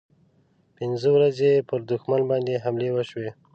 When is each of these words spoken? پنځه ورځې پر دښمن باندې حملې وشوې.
پنځه 0.77 1.07
ورځې 1.15 1.65
پر 1.69 1.79
دښمن 1.91 2.21
باندې 2.31 2.61
حملې 2.63 2.89
وشوې. 2.93 3.31